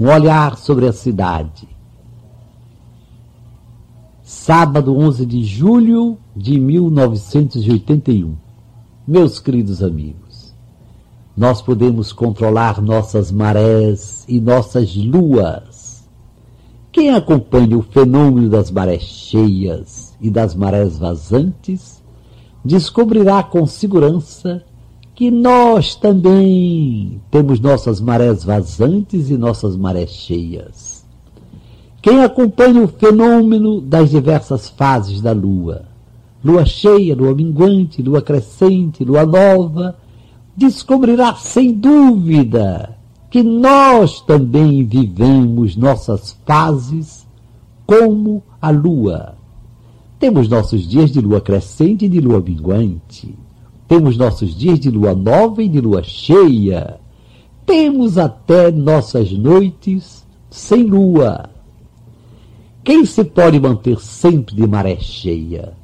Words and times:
Um 0.00 0.08
olhar 0.08 0.56
sobre 0.56 0.86
a 0.86 0.92
cidade. 0.92 1.68
Sábado 4.22 4.96
11 4.96 5.26
de 5.26 5.44
julho 5.44 6.18
de 6.34 6.58
1981. 6.58 8.34
Meus 9.06 9.38
queridos 9.38 9.82
amigos, 9.82 10.54
nós 11.36 11.60
podemos 11.60 12.12
controlar 12.12 12.80
nossas 12.80 13.30
marés 13.30 14.24
e 14.26 14.40
nossas 14.40 14.96
luas. 14.96 16.08
Quem 16.90 17.10
acompanha 17.10 17.76
o 17.76 17.82
fenômeno 17.82 18.48
das 18.48 18.70
marés 18.70 19.02
cheias 19.02 20.16
e 20.20 20.30
das 20.30 20.54
marés 20.54 20.98
vazantes 20.98 22.02
descobrirá 22.64 23.42
com 23.42 23.66
segurança 23.66 24.64
que 25.22 25.30
nós 25.30 25.94
também 25.94 27.20
temos 27.30 27.60
nossas 27.60 28.00
marés 28.00 28.42
vazantes 28.42 29.30
e 29.30 29.36
nossas 29.36 29.76
marés 29.76 30.10
cheias. 30.10 31.06
Quem 32.02 32.24
acompanha 32.24 32.82
o 32.82 32.88
fenômeno 32.88 33.80
das 33.80 34.10
diversas 34.10 34.68
fases 34.70 35.20
da 35.20 35.30
lua, 35.30 35.84
lua 36.44 36.64
cheia, 36.64 37.14
lua 37.14 37.32
minguante, 37.36 38.02
lua 38.02 38.20
crescente, 38.20 39.04
lua 39.04 39.24
nova, 39.24 39.96
descobrirá 40.56 41.36
sem 41.36 41.72
dúvida 41.72 42.98
que 43.30 43.44
nós 43.44 44.20
também 44.22 44.84
vivemos 44.84 45.76
nossas 45.76 46.36
fases 46.44 47.24
como 47.86 48.42
a 48.60 48.70
lua. 48.70 49.36
Temos 50.18 50.48
nossos 50.48 50.82
dias 50.82 51.12
de 51.12 51.20
lua 51.20 51.40
crescente 51.40 52.06
e 52.06 52.08
de 52.08 52.20
lua 52.20 52.40
minguante. 52.40 53.38
Temos 53.92 54.16
nossos 54.16 54.56
dias 54.56 54.80
de 54.80 54.90
lua 54.90 55.14
nova 55.14 55.62
e 55.62 55.68
de 55.68 55.78
lua 55.78 56.02
cheia. 56.02 56.98
Temos 57.66 58.16
até 58.16 58.70
nossas 58.70 59.30
noites 59.30 60.26
sem 60.48 60.84
lua. 60.84 61.50
Quem 62.82 63.04
se 63.04 63.22
pode 63.22 63.60
manter 63.60 64.00
sempre 64.00 64.54
de 64.54 64.66
maré 64.66 64.96
cheia? 64.96 65.74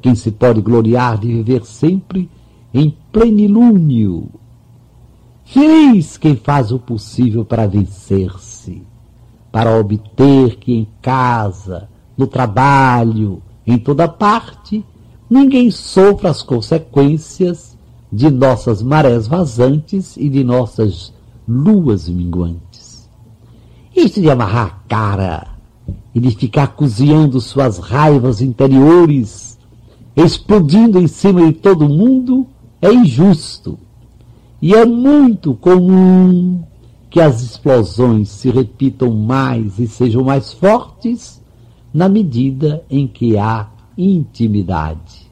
Quem 0.00 0.14
se 0.14 0.30
pode 0.30 0.60
gloriar 0.60 1.18
de 1.18 1.26
viver 1.26 1.64
sempre 1.64 2.30
em 2.72 2.96
plenilúnio? 3.10 4.28
Feliz 5.44 6.16
quem 6.16 6.36
faz 6.36 6.70
o 6.70 6.78
possível 6.78 7.44
para 7.44 7.66
vencer-se, 7.66 8.84
para 9.50 9.76
obter 9.76 10.54
que 10.54 10.72
em 10.72 10.86
casa, 11.02 11.88
no 12.16 12.28
trabalho, 12.28 13.42
em 13.66 13.76
toda 13.76 14.06
parte, 14.06 14.84
ninguém 15.28 15.70
sofra 15.70 16.30
as 16.30 16.42
consequências 16.42 17.76
de 18.12 18.30
nossas 18.30 18.82
marés 18.82 19.26
vazantes 19.26 20.16
e 20.16 20.28
de 20.28 20.44
nossas 20.44 21.12
luas 21.46 22.08
minguantes. 22.08 23.08
Isso 23.94 24.20
de 24.20 24.30
amarrar 24.30 24.66
a 24.66 24.88
cara 24.88 25.46
e 26.14 26.20
de 26.20 26.30
ficar 26.30 26.68
cozinhando 26.68 27.40
suas 27.40 27.78
raivas 27.78 28.40
interiores, 28.40 29.58
explodindo 30.14 30.98
em 30.98 31.06
cima 31.06 31.46
de 31.46 31.52
todo 31.52 31.88
mundo, 31.88 32.46
é 32.80 32.92
injusto. 32.92 33.78
E 34.60 34.74
é 34.74 34.84
muito 34.84 35.54
comum 35.54 36.62
que 37.10 37.20
as 37.20 37.42
explosões 37.42 38.28
se 38.28 38.50
repitam 38.50 39.12
mais 39.12 39.78
e 39.78 39.86
sejam 39.86 40.24
mais 40.24 40.52
fortes 40.52 41.42
na 41.92 42.08
medida 42.08 42.84
em 42.90 43.06
que 43.06 43.38
há 43.38 43.68
intimidade. 43.96 45.30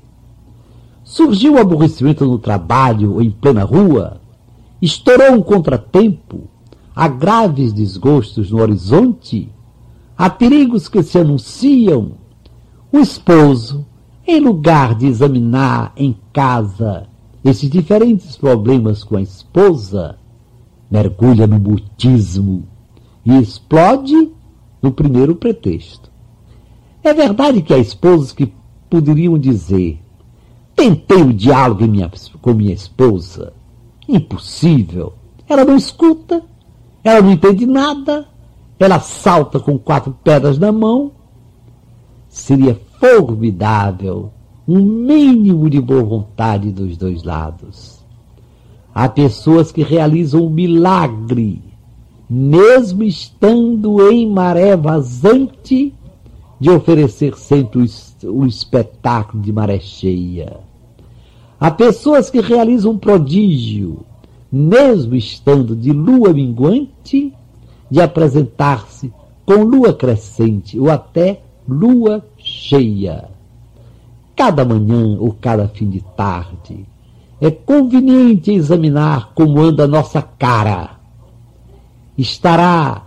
Surgiu 1.02 1.54
o 1.54 1.58
aborrecimento 1.58 2.24
no 2.24 2.38
trabalho 2.38 3.14
ou 3.14 3.22
em 3.22 3.30
plena 3.30 3.62
rua? 3.64 4.20
Estourou 4.80 5.32
um 5.32 5.42
contratempo? 5.42 6.48
Há 6.94 7.08
graves 7.08 7.72
desgostos 7.72 8.50
no 8.50 8.60
horizonte? 8.60 9.50
Há 10.16 10.30
perigos 10.30 10.88
que 10.88 11.02
se 11.02 11.18
anunciam? 11.18 12.12
O 12.90 12.98
esposo, 12.98 13.84
em 14.26 14.40
lugar 14.40 14.94
de 14.94 15.06
examinar 15.06 15.92
em 15.96 16.16
casa 16.32 17.06
esses 17.44 17.68
diferentes 17.68 18.36
problemas 18.36 19.04
com 19.04 19.16
a 19.16 19.20
esposa, 19.20 20.16
mergulha 20.90 21.46
no 21.46 21.58
mutismo 21.58 22.66
e 23.24 23.36
explode 23.36 24.32
no 24.80 24.92
primeiro 24.92 25.34
pretexto. 25.34 26.13
É 27.04 27.12
verdade 27.12 27.60
que 27.60 27.74
há 27.74 27.76
esposos 27.76 28.32
que 28.32 28.50
poderiam 28.88 29.38
dizer: 29.38 30.00
tentei 30.74 31.22
o 31.22 31.34
diálogo 31.34 31.86
minha, 31.86 32.10
com 32.40 32.54
minha 32.54 32.72
esposa. 32.72 33.52
Impossível. 34.08 35.12
Ela 35.46 35.66
não 35.66 35.76
escuta, 35.76 36.42
ela 37.04 37.20
não 37.20 37.32
entende 37.32 37.66
nada, 37.66 38.26
ela 38.78 38.98
salta 39.00 39.60
com 39.60 39.78
quatro 39.78 40.16
pedras 40.24 40.58
na 40.58 40.72
mão. 40.72 41.12
Seria 42.30 42.80
formidável 42.98 44.32
um 44.66 44.80
mínimo 44.80 45.68
de 45.68 45.82
boa 45.82 46.02
vontade 46.02 46.70
dos 46.70 46.96
dois 46.96 47.22
lados. 47.22 48.02
Há 48.94 49.10
pessoas 49.10 49.70
que 49.70 49.82
realizam 49.82 50.46
um 50.46 50.50
milagre, 50.50 51.62
mesmo 52.30 53.02
estando 53.02 54.10
em 54.10 54.26
maré 54.26 54.74
vazante 54.74 55.92
de 56.58 56.70
oferecer 56.70 57.36
sempre 57.36 57.86
o, 58.24 58.46
espetáculo 58.46 59.42
de 59.42 59.52
maré 59.52 59.80
cheia. 59.80 60.60
Há 61.58 61.70
pessoas 61.70 62.30
que 62.30 62.40
realizam 62.40 62.92
um 62.92 62.98
prodígio, 62.98 64.04
mesmo 64.50 65.14
estando 65.14 65.74
de 65.74 65.92
lua 65.92 66.32
minguante, 66.32 67.32
de 67.90 68.00
apresentar-se 68.00 69.12
com 69.44 69.62
lua 69.62 69.92
crescente 69.92 70.78
ou 70.78 70.90
até 70.90 71.42
lua 71.68 72.24
cheia. 72.36 73.28
Cada 74.36 74.64
manhã 74.64 75.16
ou 75.18 75.36
cada 75.40 75.68
fim 75.68 75.88
de 75.88 76.00
tarde, 76.16 76.86
é 77.40 77.50
conveniente 77.50 78.52
examinar 78.52 79.32
como 79.34 79.60
anda 79.60 79.84
a 79.84 79.88
nossa 79.88 80.22
cara. 80.22 80.98
Estará 82.16 83.02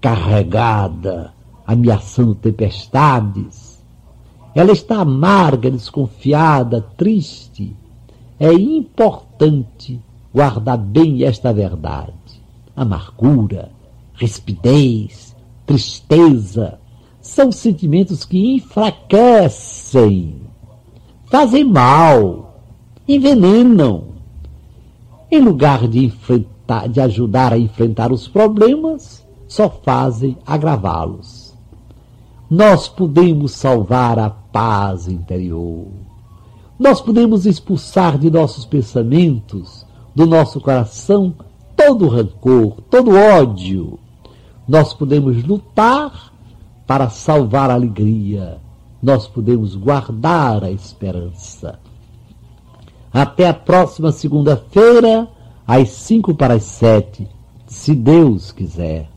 carregada 0.00 1.33
ameaçando 1.66 2.34
tempestades. 2.34 3.82
Ela 4.54 4.72
está 4.72 5.00
amarga, 5.00 5.70
desconfiada, 5.70 6.80
triste. 6.96 7.74
É 8.38 8.52
importante 8.52 10.00
guardar 10.32 10.78
bem 10.78 11.24
esta 11.24 11.52
verdade. 11.52 12.12
Amargura, 12.76 13.70
rispidez, 14.14 15.34
tristeza 15.66 16.78
são 17.20 17.50
sentimentos 17.50 18.24
que 18.24 18.54
enfraquecem, 18.56 20.42
fazem 21.26 21.64
mal, 21.64 22.60
envenenam. 23.08 24.14
Em 25.30 25.40
lugar 25.40 25.88
de 25.88 26.04
enfrentar, 26.04 26.86
de 26.88 27.00
ajudar 27.00 27.52
a 27.52 27.58
enfrentar 27.58 28.12
os 28.12 28.28
problemas, 28.28 29.26
só 29.48 29.70
fazem 29.70 30.36
agravá-los 30.46 31.43
nós 32.50 32.88
podemos 32.88 33.52
salvar 33.52 34.18
a 34.18 34.30
paz 34.30 35.08
interior. 35.08 35.86
Nós 36.78 37.00
podemos 37.00 37.46
expulsar 37.46 38.18
de 38.18 38.30
nossos 38.30 38.64
pensamentos, 38.64 39.86
do 40.14 40.26
nosso 40.26 40.60
coração, 40.60 41.34
todo 41.76 42.08
rancor, 42.08 42.80
todo 42.90 43.16
ódio. 43.16 43.98
Nós 44.68 44.92
podemos 44.92 45.42
lutar 45.44 46.32
para 46.86 47.08
salvar 47.08 47.70
a 47.70 47.74
alegria. 47.74 48.58
Nós 49.02 49.26
podemos 49.26 49.74
guardar 49.74 50.64
a 50.64 50.70
esperança. 50.70 51.78
Até 53.12 53.48
a 53.48 53.54
próxima 53.54 54.10
segunda-feira, 54.12 55.28
às 55.66 55.90
cinco 55.90 56.34
para 56.34 56.54
as 56.54 56.64
sete, 56.64 57.28
se 57.66 57.94
Deus 57.94 58.50
quiser. 58.50 59.13